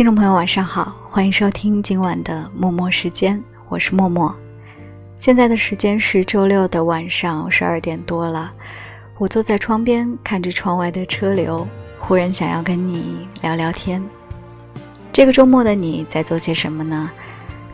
[0.00, 3.38] 听众朋友，晚上好，欢迎收听今晚的默默时间，
[3.68, 4.34] 我是默默。
[5.18, 8.50] 现在的时间是周六的晚上十二点多了，
[9.18, 11.68] 我坐在窗边看着窗外的车流，
[11.98, 14.02] 忽然想要跟你聊聊天。
[15.12, 17.10] 这个周末的你在做些什么呢？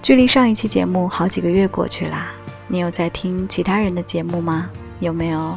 [0.02, 2.32] 距离上一期节目好几个月过去啦，
[2.66, 4.68] 你有在听其他人的节目吗？
[4.98, 5.56] 有没有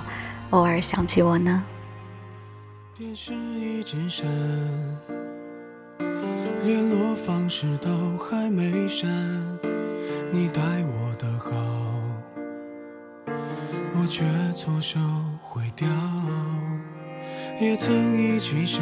[0.51, 1.63] 偶尔想起我呢？
[2.95, 3.95] 电视一直，
[6.63, 9.09] 联络方式都还没删，
[10.29, 11.51] 你待我的好，
[13.95, 14.23] 我却
[14.53, 14.99] 错手
[15.41, 15.87] 毁掉。
[17.61, 18.81] 也曾一起想，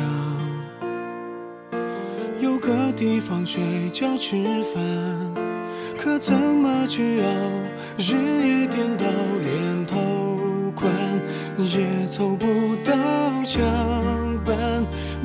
[2.40, 4.36] 有个地方睡觉吃
[4.74, 4.84] 饭，
[5.98, 7.28] 可怎么去熬，
[7.98, 9.06] 日夜颠倒，
[9.44, 10.92] 连头款
[11.58, 12.94] 也凑不到
[13.44, 13.64] 墙
[14.44, 14.77] 板。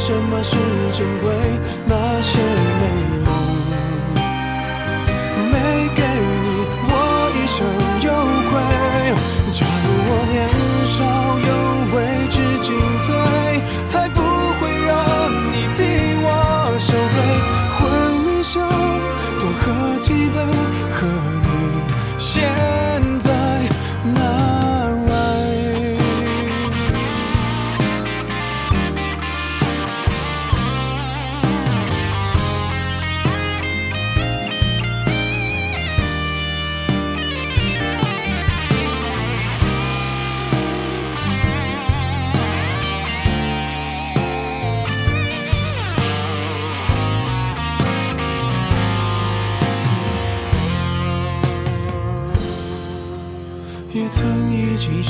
[0.00, 0.56] 什么是
[0.92, 1.30] 珍贵？
[1.86, 2.38] 那些
[2.80, 3.21] 美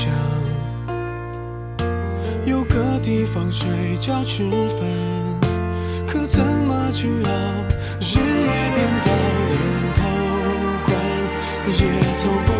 [0.02, 0.10] 想
[2.44, 4.80] 有个地方睡觉吃饭，
[6.08, 7.30] 可怎么去熬？
[8.00, 9.08] 日夜颠倒，
[9.52, 9.54] 连
[9.94, 10.00] 头
[10.84, 10.90] 款
[11.78, 11.80] 也
[12.16, 12.51] 凑不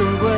[0.00, 0.29] 是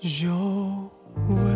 [0.00, 0.88] 有
[1.28, 1.50] 为。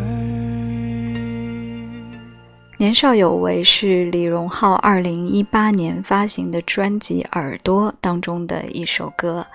[2.77, 9.47] 年少有为是李荣浩二零一八年发行的专辑《耳朵》当中的一首歌，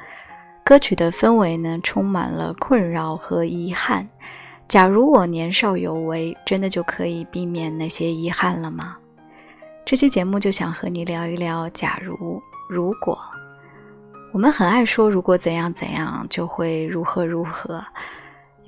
[0.65, 4.09] 歌曲的氛围呢充满了困扰和遗憾。
[4.67, 8.97] 假如我年少有为，真的就可以避免那些遗憾了吗？
[9.85, 13.19] 这期节目就想和你聊一聊，假如如果。
[14.33, 17.85] 我们很爱说，如果怎样怎样，就会如何如何。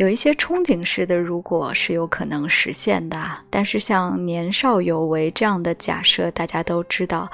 [0.01, 3.21] 有一些憧憬式的，如果是有可能实现的。
[3.51, 7.31] 但是像年少有为这样的假设，大家都知道，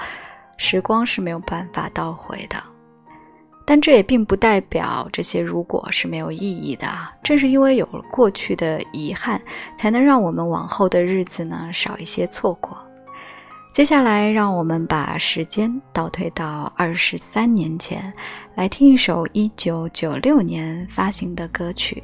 [0.57, 2.61] 时光是没有办法倒回的。
[3.65, 6.89] 但这也并不代表这些如果是没有意义的。
[7.23, 9.41] 正是因为有了过去的遗憾，
[9.79, 12.77] 才能让我们往后的日子呢少一些错过。
[13.73, 18.13] 接下来，让我们把时间倒退到二十三年前，
[18.57, 22.03] 来听一首一九九六年发行的歌曲，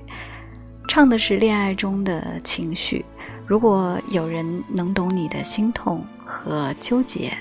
[0.88, 3.04] 唱的是恋爱中的情绪。
[3.46, 7.32] 如果有人能懂你的心痛和纠结，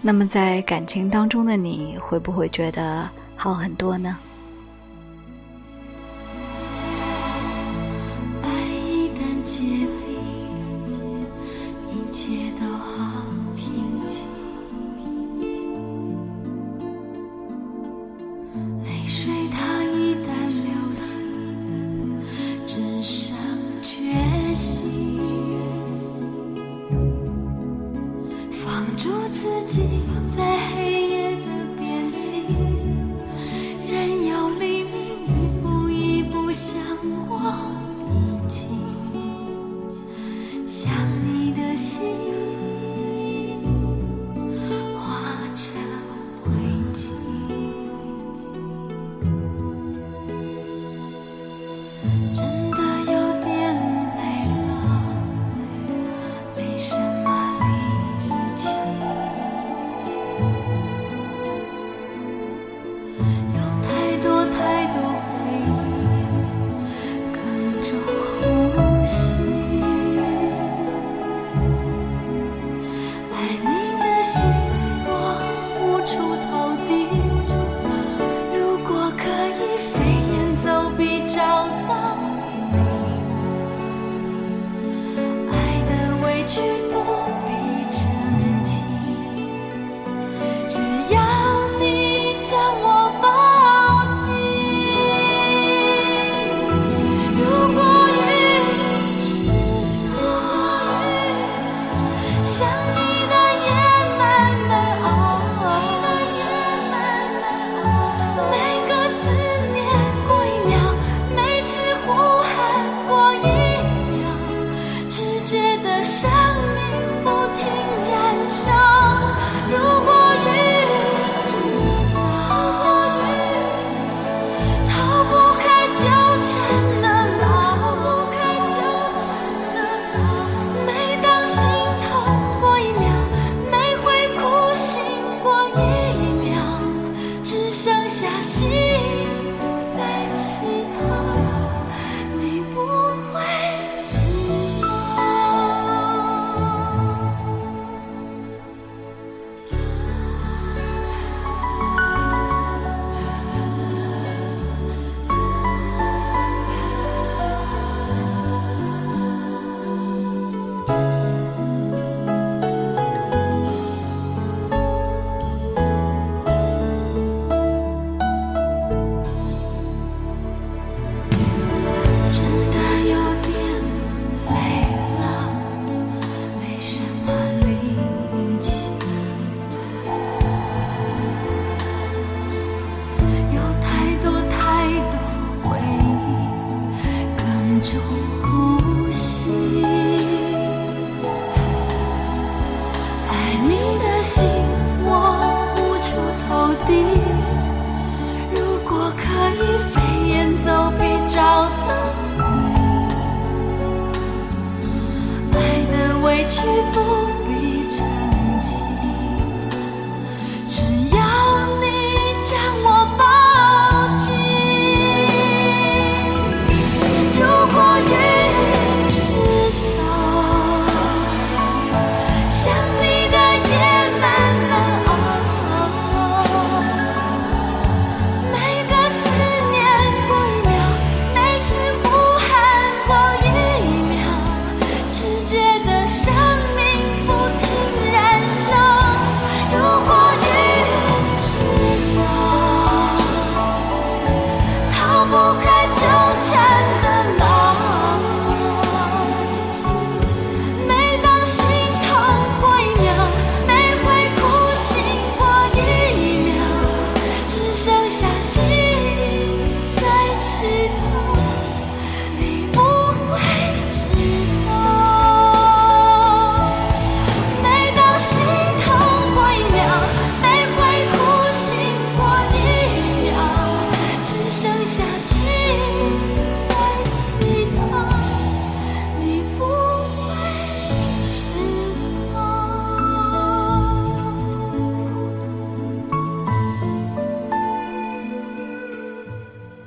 [0.00, 3.08] 那么在感情当中的你会不会觉得？
[3.36, 4.16] 好很多呢。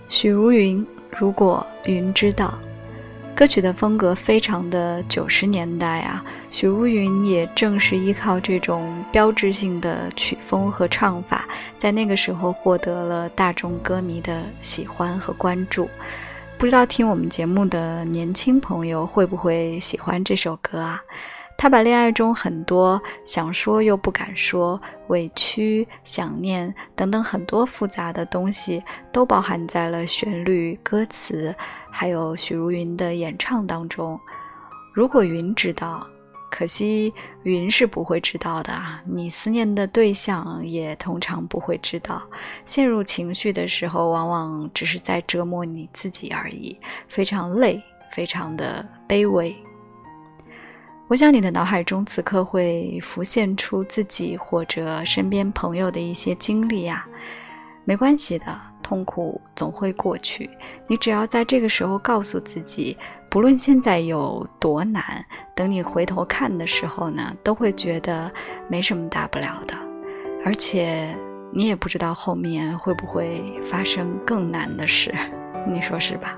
[0.08, 0.86] 许茹芸，
[1.18, 2.58] 如果云知道。
[3.36, 11.48] 歌曲的风格非常的九十年代啊，许茹芸也正是依靠这种标志性的曲风和唱法，
[11.78, 15.88] 在那个时候获得了大众歌迷的喜欢和关注。
[16.58, 21.00] 不知道听我们节目的年轻朋友会不会喜欢这首歌啊？
[21.58, 31.54] 他把恋爱中很多想说又不敢说、委屈、想念等等很多复杂的东西，都包含在了旋律、歌词，
[31.90, 34.20] 还有许茹芸的演唱当中。
[34.94, 36.06] 如果云知道，
[36.52, 37.12] 可惜
[37.42, 38.74] 云是不会知道的。
[39.04, 42.22] 你思念的对象也通常不会知道。
[42.66, 49.56] 陷入情绪的时候，往往只是在折磨你自己而已，非常累，非常的卑微。
[51.10, 57.08] 我想你的脑海中此刻会浮现出自己或者身边朋友的一些经历呀，
[57.86, 60.50] 没关系的，痛苦总会过去。
[60.86, 62.98] 你只要在这个时候告诉自己，
[63.30, 68.30] 不论现在有多难，等你回头看的时候呢，都会觉得
[68.70, 69.74] 没什么大不了的。
[70.44, 71.18] 而且
[71.54, 75.16] 你也不知道后面会不会发生更难的事，
[75.66, 76.38] 你说是吧？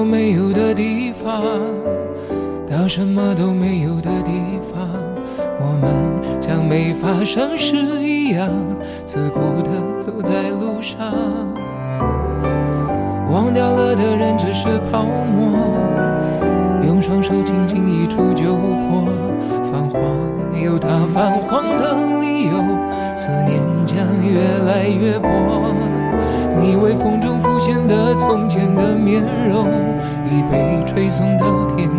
[0.00, 1.42] 都没有的地方，
[2.66, 4.32] 到什么都没有的地
[4.72, 4.88] 方，
[5.60, 8.48] 我们像没发生事一样，
[9.04, 10.98] 自顾地走在路上。
[13.30, 15.58] 忘掉了的人只是泡沫，
[16.86, 19.06] 用双手轻轻一触就破。
[19.70, 20.00] 泛黄
[20.60, 22.54] 有它泛黄的理由，
[23.14, 25.28] 思念将越来越薄。
[26.58, 29.68] 你微风中浮现的从前的面容，
[30.26, 31.96] 已被吹送到天空。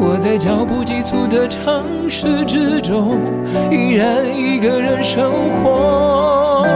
[0.00, 3.20] 我在脚步急促的城市之中，
[3.70, 5.30] 依然一个人生
[5.62, 6.66] 活。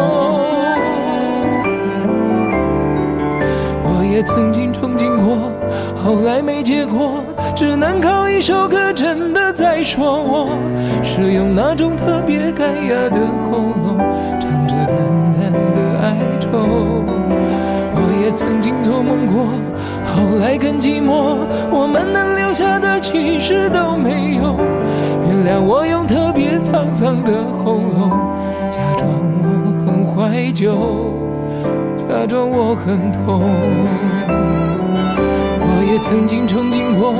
[3.83, 5.50] 我也曾经憧憬过，
[5.97, 10.49] 后来没结果，只能靠一首歌真的在说我，
[11.04, 13.96] 是用那种特别干哑的喉咙，
[14.40, 14.96] 唱着淡
[15.38, 15.78] 淡的。
[16.02, 16.49] 哀愁，
[17.94, 19.46] 我也曾经做梦过，
[20.04, 21.46] 后来更寂寞。
[21.70, 24.56] 我们能留下的其实都没有。
[25.28, 28.11] 原谅我用特别沧桑的喉咙，
[28.73, 29.08] 假装
[29.64, 31.14] 我很怀旧，
[31.96, 33.42] 假装我很痛。
[35.66, 37.12] 我也曾经憧憬过，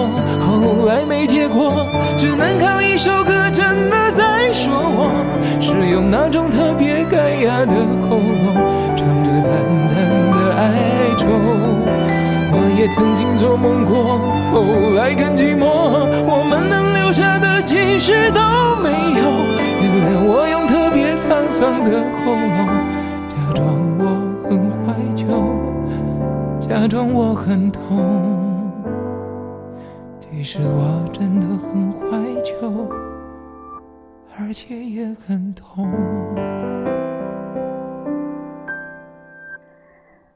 [1.55, 1.87] 来没结果，
[2.19, 5.11] 只能靠一首歌真的在说我，
[5.61, 8.55] 是用那种特别干哑的喉咙。
[8.97, 9.53] 唱着淡
[9.91, 9.95] 淡
[10.33, 10.63] 的哀
[11.17, 11.29] 愁，
[12.51, 14.19] 我也曾经做梦过，
[14.53, 15.65] 后来更寂寞。
[16.27, 18.41] 我们能留下的其实都
[18.83, 19.23] 没有。
[19.81, 22.67] 原谅我用特别沧桑的喉咙，
[23.31, 23.63] 假装
[23.99, 24.03] 我
[24.43, 25.23] 很怀旧，
[26.69, 27.81] 假装我很痛。
[30.21, 31.01] 其实我
[34.55, 35.91] 且也很痛。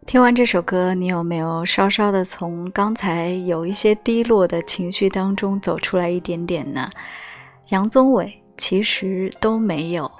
[0.04, 6.90] 听完这首歌，你有没有稍稍的从刚才有一些低落的情绪当中走出来一点点呢？
[7.68, 10.10] 杨宗纬其实都没有。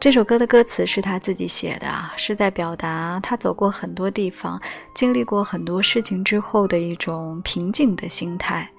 [0.00, 4.58] 这首歌的歌词是他自己写的，是在表达他走过很多地方、
[4.94, 8.70] 经历过很多事情之后的一种平静的心态。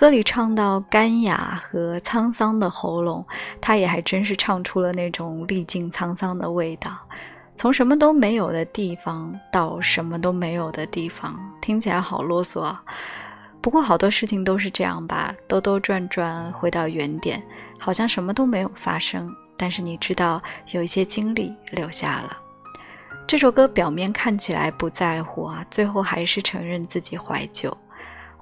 [0.00, 3.22] 歌里唱到干哑和沧桑的喉咙，
[3.60, 6.96] 他也还真是唱出了那种历尽沧桑的味道。
[7.54, 12.82] 从什么都没有的地方到什么都没有的地方，听起来好啰嗦啊。
[13.60, 17.42] 不过好多事情都是这样吧，兜兜转转回到原点，
[17.78, 19.30] 好像什么都没有发生。
[19.54, 20.40] 但是你知道，
[20.70, 22.38] 有一些经历留下了。
[23.26, 27.76] 这首歌表面看起来不在乎啊，最后还是承认自己怀旧。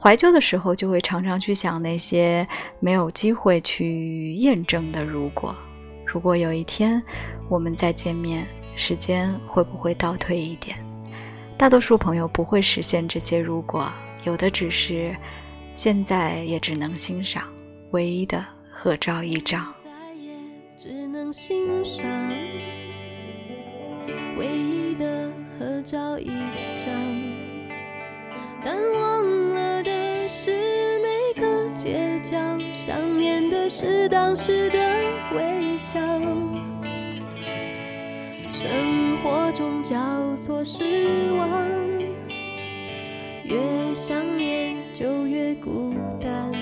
[0.01, 2.47] 怀旧的时候，就会常常去想那些
[2.79, 5.55] 没有机会去验证的如果。
[6.07, 7.03] 如果有一天
[7.49, 10.79] 我们再见面，时间会不会倒退一点？
[11.57, 13.93] 大多数朋友不会实现这些如果，
[14.25, 15.15] 有的只是
[15.75, 17.43] 现在也只能欣赏
[17.91, 19.67] 唯一的合照一张。
[20.79, 22.09] 只能欣赏
[24.37, 25.29] 唯一的
[25.59, 26.29] 合照一
[26.77, 26.95] 张，
[28.65, 30.51] 但忘了的是
[31.01, 32.37] 那个街角，
[32.75, 34.79] 想念的是当时的
[35.33, 36.01] 微笑。
[38.49, 38.69] 生
[39.23, 39.97] 活中交
[40.37, 40.85] 错失
[41.39, 41.69] 望，
[43.45, 43.57] 越
[43.95, 46.53] 想念就越孤单。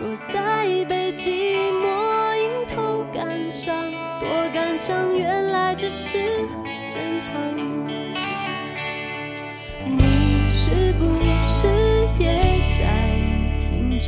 [0.00, 2.14] 若再被寂寞。
[2.34, 6.18] 迎头赶上，多感伤，原来只是
[6.92, 7.73] 正常。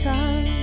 [0.07, 0.56] 上。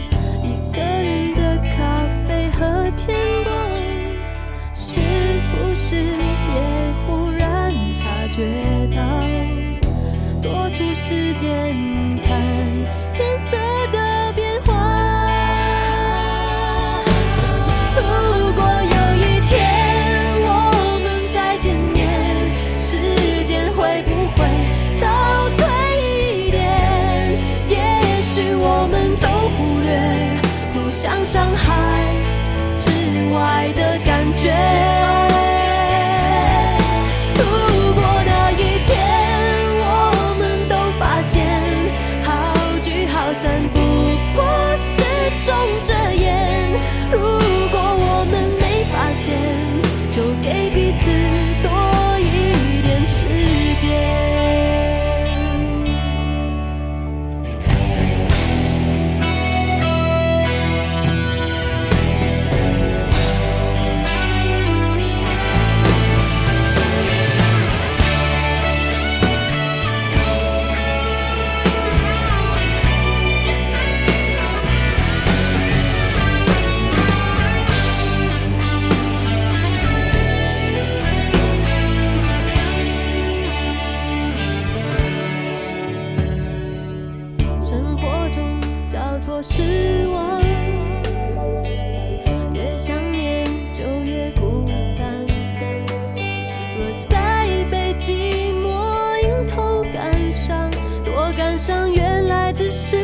[101.65, 102.97] 想，原来只是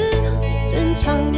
[0.67, 1.31] 正常。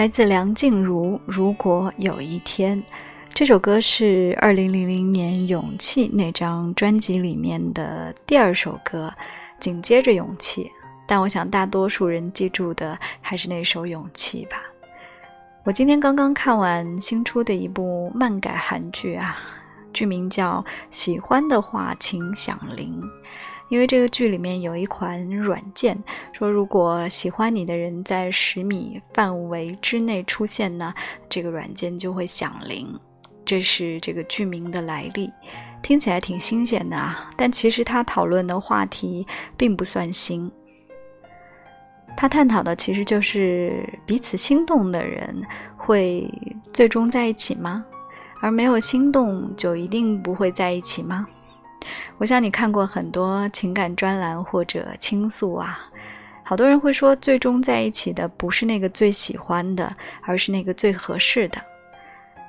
[0.00, 1.20] 来自梁静茹。
[1.26, 2.82] 如果有一天，
[3.34, 9.12] 这首歌是二零零零年《勇气》那张专辑里面的第二首歌，
[9.60, 10.64] 紧接着《勇气》。
[11.06, 14.62] 但我想大多数人记住的还是那首《勇气》吧。
[15.64, 19.36] 我今天刚刚看完新出的一部漫改韩剧啊，
[19.92, 22.98] 剧名叫《喜欢的话请响铃》。
[23.70, 25.96] 因为这个剧里面有一款软件，
[26.32, 30.92] 说如果喜欢你的人在十米范围之内出现呢，
[31.28, 32.86] 这个软件就会响铃。
[33.44, 35.32] 这是这个剧名的来历，
[35.82, 37.30] 听起来挺新鲜的啊。
[37.36, 40.50] 但其实他讨论的话题并不算新，
[42.16, 45.42] 他探讨的其实就是彼此心动的人
[45.76, 46.28] 会
[46.72, 47.84] 最终在一起吗？
[48.40, 51.26] 而没有心动就一定不会在一起吗？
[52.18, 55.78] 我想你看过很多情感专栏或者倾诉啊，
[56.42, 61.60] 好多人会说，最终在一起的不是那个最喜欢的，而是那个最合适的。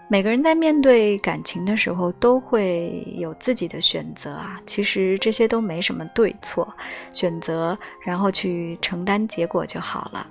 [0.09, 6.67] 每个人在面对感情的时候都会有自己的选择啊，其实这些都没什么对错，
[7.13, 10.27] 选择然后去承担结果就好了。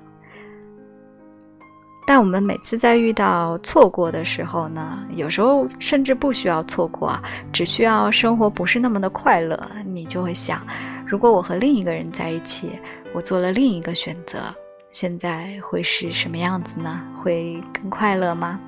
[2.11, 7.17] 但我们每次在遇到错过的时候呢，有时候甚至不需要错过，
[7.53, 10.61] 只需要生活不是那么的快乐，你就会想，
[11.07, 12.73] 如果我和另一个人在一起，
[13.15, 14.53] 我做了另一个选择，
[14.91, 17.01] 现在会是什么样子呢？
[17.23, 18.59] 会更快乐吗？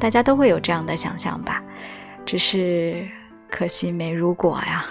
[0.00, 1.62] 大家都会有这样的想象吧，
[2.26, 3.06] 只是
[3.48, 4.84] 可惜没如果呀。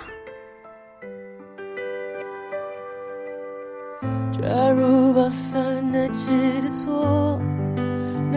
[4.32, 4.97] 假如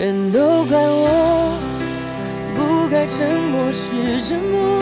[0.00, 1.58] 全都怪我，
[2.56, 4.80] 不该沉默是沉默，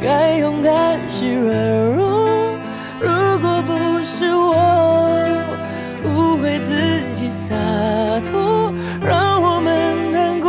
[0.00, 1.52] 该勇敢是软
[1.96, 2.54] 弱。
[3.00, 4.54] 如果不是我
[6.04, 7.56] 误会自己洒
[8.30, 8.72] 脱，
[9.04, 10.48] 让我们难过。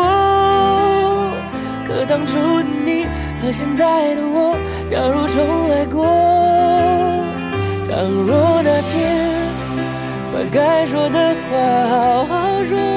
[1.88, 3.08] 可当初的你
[3.42, 4.56] 和现在的我，
[4.92, 6.06] 假如重来过，
[7.90, 9.18] 倘若那天
[10.32, 11.58] 把该说的话
[11.90, 12.97] 好好说。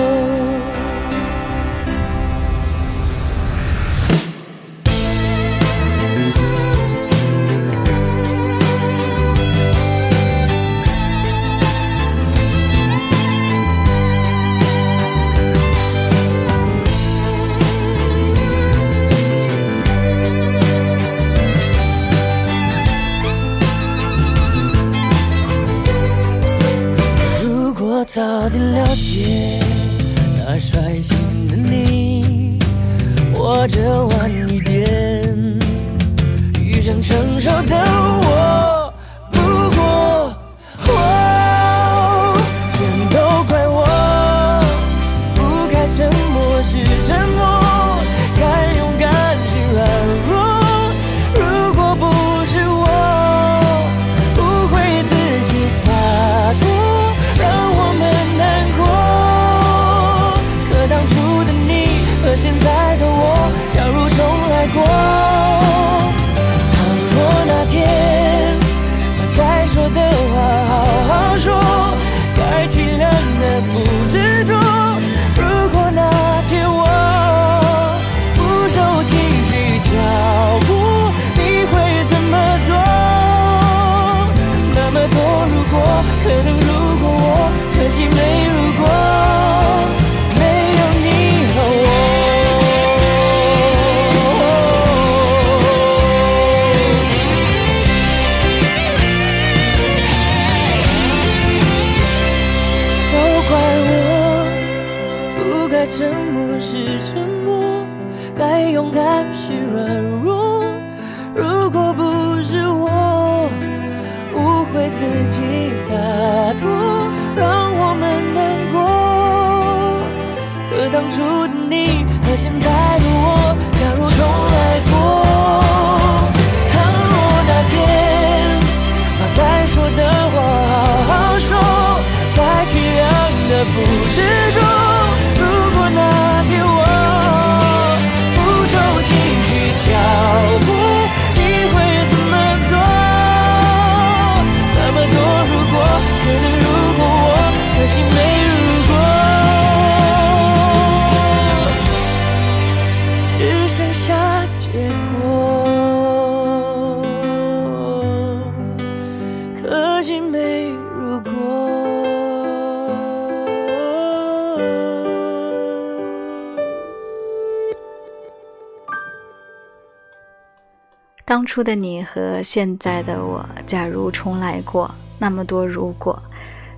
[171.31, 176.21] 当初的你和现在的我，假如重来过，那么多如果，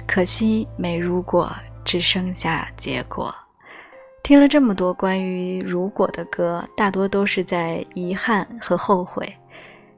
[0.06, 1.52] 可惜没如果，
[1.84, 3.34] 只剩下结果。
[4.22, 9.28] 听了这么多关于如果的歌，大多都是在遗憾和后悔。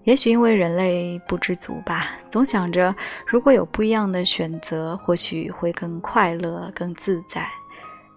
[0.06, 2.96] 也许因为人类不知足吧，总想着
[3.28, 7.46] 如果有不一样的选择，或许会更快乐、更自在。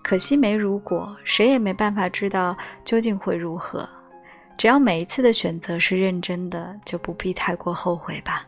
[0.05, 3.89] 可惜没如果，谁也没办法知道究竟会如何。
[4.59, 8.45] 只要每一次的选择是认真的，就不必太过后悔吧。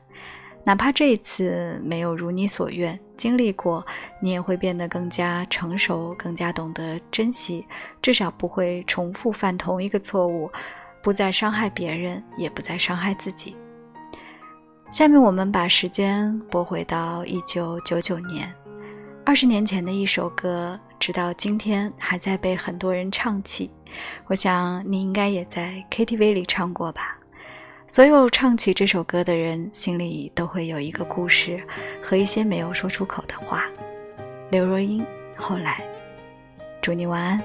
[0.64, 3.86] 哪怕这一次没有如你所愿，经历过，
[4.20, 7.64] 你也会变得更加成熟，更加懂得珍惜，
[8.02, 10.50] 至少不会重复犯同一个错误，
[11.00, 13.56] 不再伤害别人，也不再伤害自己。
[14.90, 18.52] 下面我们把时间拨回到一九九九年，
[19.24, 23.70] 二十年前的一首歌，直到今天还在被很多人唱起。
[24.26, 27.16] 我想你应该也在 KTV 里唱过吧。
[27.88, 31.60] 所有唱起这首歌的人，心里都会有一个故事
[32.00, 33.64] 和一些没有说出口的话。
[34.50, 35.04] 刘若英，
[35.36, 35.84] 后来，
[36.80, 37.42] 祝你晚安，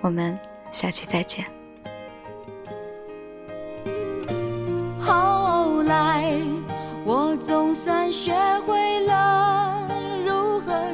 [0.00, 0.38] 我们
[0.70, 1.44] 下期再见。
[5.00, 6.32] 后来，
[7.04, 8.32] 我总算学
[8.66, 9.67] 会了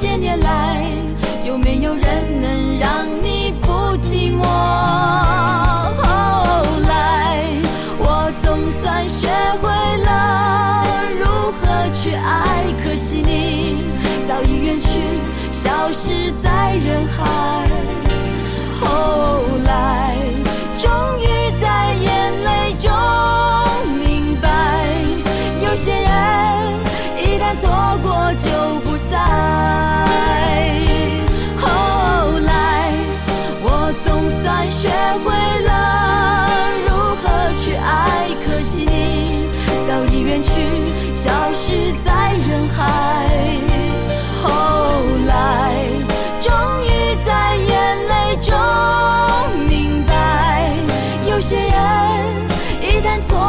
[0.00, 0.67] 些年来，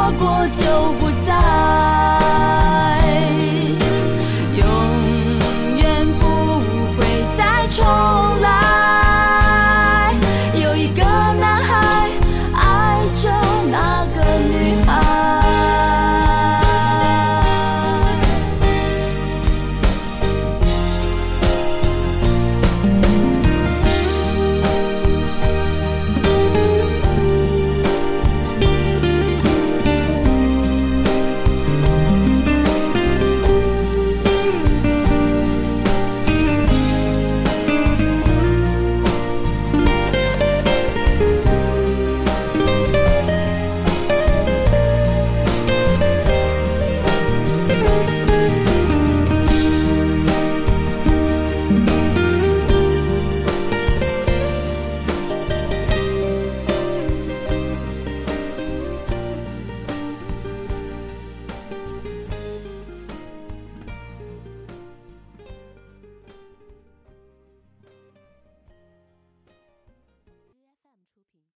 [0.09, 2.68] 错过就不在。